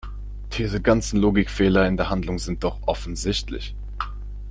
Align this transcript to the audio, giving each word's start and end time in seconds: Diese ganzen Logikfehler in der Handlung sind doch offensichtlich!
Diese 0.57 0.81
ganzen 0.81 1.19
Logikfehler 1.21 1.87
in 1.87 1.95
der 1.95 2.09
Handlung 2.09 2.39
sind 2.39 2.63
doch 2.63 2.79
offensichtlich! 2.87 3.75